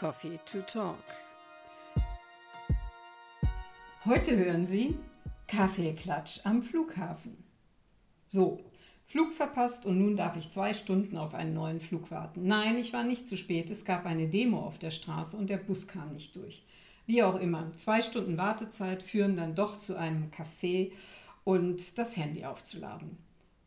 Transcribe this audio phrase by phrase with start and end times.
[0.00, 0.96] Coffee to Talk.
[4.06, 4.96] Heute hören Sie
[5.46, 7.36] Kaffeeklatsch am Flughafen.
[8.24, 8.64] So,
[9.04, 12.46] Flug verpasst und nun darf ich zwei Stunden auf einen neuen Flug warten.
[12.46, 13.68] Nein, ich war nicht zu spät.
[13.68, 16.64] Es gab eine Demo auf der Straße und der Bus kam nicht durch.
[17.04, 20.92] Wie auch immer, zwei Stunden Wartezeit führen dann doch zu einem Café
[21.44, 23.18] und das Handy aufzuladen.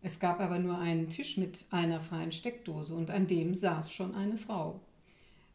[0.02, 4.16] Es gab aber nur einen Tisch mit einer freien Steckdose und an dem saß schon
[4.16, 4.82] eine Frau.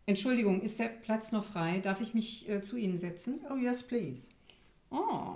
[0.09, 1.81] Entschuldigung, ist der Platz noch frei?
[1.81, 3.41] Darf ich mich äh, zu Ihnen setzen?
[3.51, 4.23] Oh, yes, please.
[4.91, 5.35] Oh,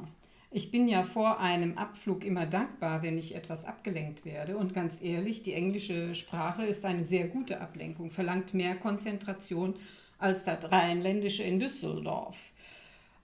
[0.50, 4.56] ich bin ja vor einem Abflug immer dankbar, wenn ich etwas abgelenkt werde.
[4.56, 9.74] Und ganz ehrlich, die englische Sprache ist eine sehr gute Ablenkung, verlangt mehr Konzentration
[10.16, 12.38] als das Rheinländische in Düsseldorf.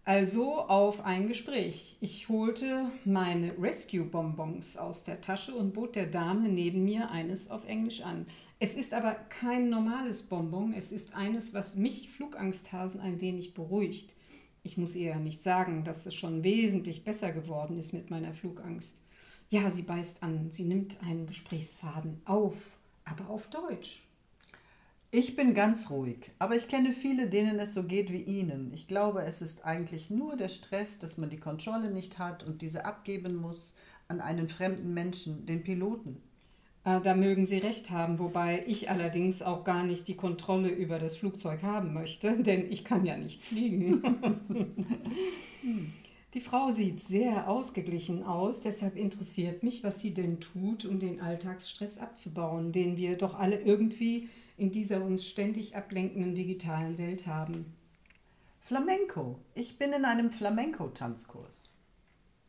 [0.08, 1.98] Also auf ein Gespräch.
[2.00, 7.66] Ich holte meine Rescue-Bonbons aus der Tasche und bot der Dame neben mir eines auf
[7.66, 8.24] Englisch an.
[8.58, 14.14] Es ist aber kein normales Bonbon, es ist eines, was mich Flugangsthasen ein wenig beruhigt.
[14.62, 18.32] Ich muss ihr ja nicht sagen, dass es schon wesentlich besser geworden ist mit meiner
[18.32, 18.96] Flugangst.
[19.50, 24.07] Ja, sie beißt an, sie nimmt einen Gesprächsfaden auf, aber auf Deutsch.
[25.10, 28.72] Ich bin ganz ruhig, aber ich kenne viele, denen es so geht wie Ihnen.
[28.74, 32.60] Ich glaube, es ist eigentlich nur der Stress, dass man die Kontrolle nicht hat und
[32.60, 33.72] diese abgeben muss
[34.08, 36.20] an einen fremden Menschen, den Piloten.
[36.84, 40.98] Äh, da mögen Sie recht haben, wobei ich allerdings auch gar nicht die Kontrolle über
[40.98, 44.02] das Flugzeug haben möchte, denn ich kann ja nicht fliegen.
[46.34, 51.22] die Frau sieht sehr ausgeglichen aus, deshalb interessiert mich, was sie denn tut, um den
[51.22, 57.72] Alltagsstress abzubauen, den wir doch alle irgendwie in dieser uns ständig ablenkenden digitalen Welt haben.
[58.60, 59.38] Flamenco.
[59.54, 61.70] Ich bin in einem Flamenco-Tanzkurs.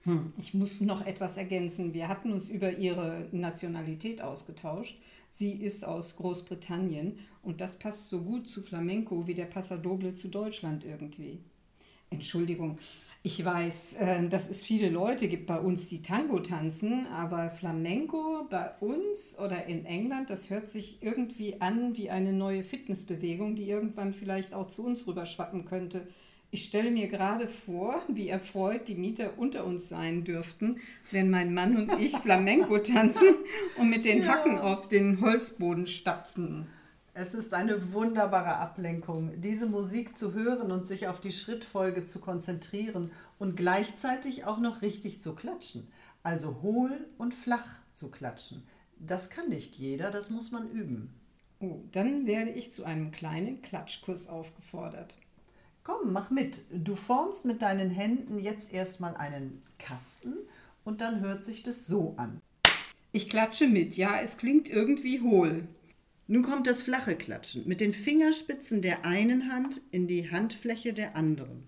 [0.03, 1.93] Hm, ich muss noch etwas ergänzen.
[1.93, 4.99] Wir hatten uns über ihre Nationalität ausgetauscht.
[5.31, 10.29] Sie ist aus Großbritannien und das passt so gut zu Flamenco wie der Passadoble zu
[10.29, 11.39] Deutschland irgendwie.
[12.09, 12.79] Entschuldigung,
[13.21, 18.47] ich weiß, äh, dass es viele Leute gibt bei uns, die Tango tanzen, aber Flamenco
[18.49, 23.69] bei uns oder in England, das hört sich irgendwie an wie eine neue Fitnessbewegung, die
[23.69, 26.07] irgendwann vielleicht auch zu uns rüberschwappen könnte.
[26.51, 30.77] Ich stelle mir gerade vor, wie erfreut die Mieter unter uns sein dürften,
[31.11, 33.35] wenn mein Mann und ich Flamenco tanzen
[33.77, 36.67] und mit den Hacken auf den Holzboden stapfen.
[37.13, 42.19] Es ist eine wunderbare Ablenkung, diese Musik zu hören und sich auf die Schrittfolge zu
[42.19, 45.87] konzentrieren und gleichzeitig auch noch richtig zu klatschen.
[46.23, 48.63] Also hohl und flach zu klatschen.
[48.99, 51.13] Das kann nicht jeder, das muss man üben.
[51.59, 55.15] Oh, dann werde ich zu einem kleinen Klatschkurs aufgefordert.
[55.83, 56.61] Komm, mach mit.
[56.71, 60.35] Du formst mit deinen Händen jetzt erstmal einen Kasten
[60.83, 62.41] und dann hört sich das so an.
[63.11, 65.67] Ich klatsche mit, ja, es klingt irgendwie hohl.
[66.31, 71.15] Nun kommt das flache Klatschen mit den Fingerspitzen der einen Hand in die Handfläche der
[71.15, 71.63] anderen.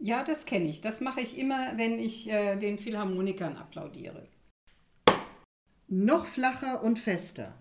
[0.00, 0.80] Ja, das kenne ich.
[0.80, 4.26] Das mache ich immer, wenn ich äh, den Philharmonikern applaudiere.
[5.86, 7.54] Noch flacher und fester.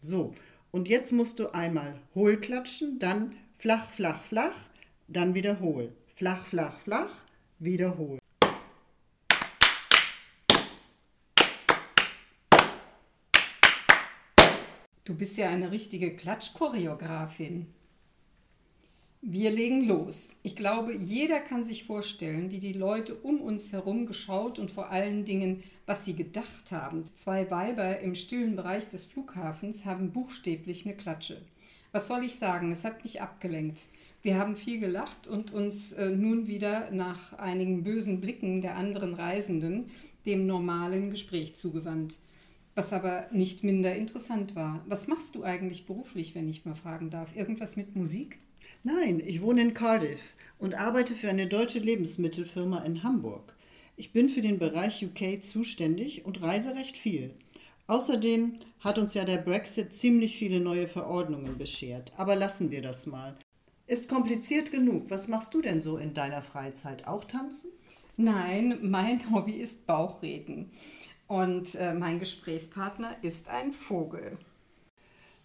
[0.00, 0.36] So,
[0.70, 4.56] und jetzt musst du einmal hohl klatschen, dann flach, flach, flach,
[5.08, 5.92] dann wieder hohl.
[6.14, 7.24] Flach, flach, flach,
[7.58, 8.20] wieder hohl.
[15.06, 17.68] Du bist ja eine richtige Klatschchoreografin.
[19.22, 20.32] Wir legen los.
[20.42, 24.90] Ich glaube, jeder kann sich vorstellen, wie die Leute um uns herum geschaut und vor
[24.90, 27.04] allen Dingen, was sie gedacht haben.
[27.14, 31.40] Zwei Weiber im stillen Bereich des Flughafens haben buchstäblich eine Klatsche.
[31.92, 32.72] Was soll ich sagen?
[32.72, 33.82] Es hat mich abgelenkt.
[34.22, 39.14] Wir haben viel gelacht und uns äh, nun wieder nach einigen bösen Blicken der anderen
[39.14, 39.88] Reisenden
[40.26, 42.16] dem normalen Gespräch zugewandt.
[42.76, 44.84] Was aber nicht minder interessant war.
[44.86, 47.34] Was machst du eigentlich beruflich, wenn ich mal fragen darf?
[47.34, 48.38] Irgendwas mit Musik?
[48.84, 53.56] Nein, ich wohne in Cardiff und arbeite für eine deutsche Lebensmittelfirma in Hamburg.
[53.96, 57.30] Ich bin für den Bereich UK zuständig und reise recht viel.
[57.86, 62.12] Außerdem hat uns ja der Brexit ziemlich viele neue Verordnungen beschert.
[62.18, 63.38] Aber lassen wir das mal.
[63.86, 65.08] Ist kompliziert genug.
[65.08, 67.06] Was machst du denn so in deiner Freizeit?
[67.06, 67.70] Auch tanzen?
[68.18, 70.72] Nein, mein Hobby ist Bauchreden.
[71.26, 74.38] Und äh, mein Gesprächspartner ist ein Vogel.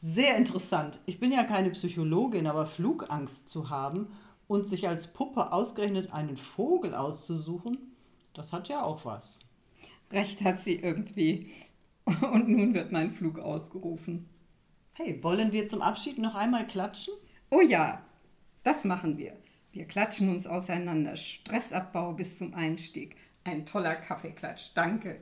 [0.01, 1.00] Sehr interessant.
[1.06, 4.07] Ich bin ja keine Psychologin, aber Flugangst zu haben
[4.48, 7.78] und sich als Puppe ausgerechnet einen Vogel auszusuchen,
[8.33, 9.39] das hat ja auch was.
[10.12, 11.51] Recht hat sie irgendwie.
[12.34, 14.27] Und nun wird mein Flug aufgerufen.
[14.94, 17.13] Hey, wollen wir zum Abschied noch einmal klatschen?
[17.50, 18.01] Oh ja,
[18.63, 19.38] das machen wir.
[19.72, 21.16] Wir klatschen uns auseinander.
[21.16, 23.16] Stressabbau bis zum Einstieg.
[23.44, 24.72] Ein toller Kaffeeklatsch.
[24.75, 25.22] Danke.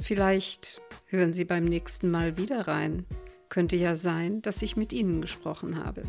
[0.00, 3.04] Vielleicht hören Sie beim nächsten Mal wieder rein.
[3.48, 6.02] Könnte ja sein, dass ich mit Ihnen gesprochen habe.